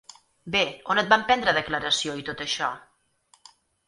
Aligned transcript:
Bé, 0.53 0.61
on 0.93 1.01
et 1.01 1.11
van 1.11 1.25
prendre 1.27 1.53
declaració 1.57 2.15
i 2.21 2.25
tot 2.31 2.41
això? 2.47 2.71